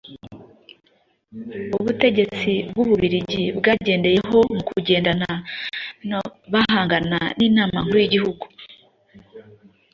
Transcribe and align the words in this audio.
ubutegetsi 1.77 2.51
bw'Ububiligi 2.71 3.43
bwagendeyeho 3.57 4.37
mu 4.53 4.61
kugenda 4.69 5.11
bahangana 6.53 7.19
n'Inama 7.37 7.77
Nkuru 7.83 7.97
y'Igihugu. 8.01 8.45